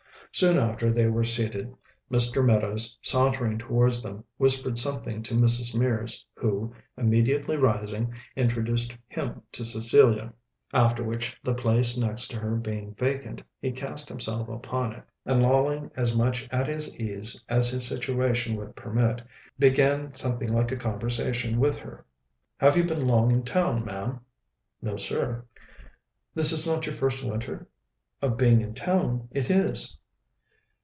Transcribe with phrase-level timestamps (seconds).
[0.33, 1.75] Soon after they were seated,
[2.09, 2.43] Mr.
[2.43, 5.75] Meadows, sauntering towards them, whispered something to Mrs.
[5.75, 10.31] Mears, who, immediately rising, introduced him to Cecilia;
[10.71, 15.43] after which, the place next to her being vacant, he cast himself upon it, and
[15.43, 19.21] lolling as much at his ease as his situation would permit,
[19.59, 22.05] began something like a conversation with her.
[22.55, 24.21] "Have you been long in town, ma'am?"
[24.81, 25.43] "No, sir."
[26.33, 27.67] "This is not your first winter?"
[28.21, 29.97] "Of being in town, it is."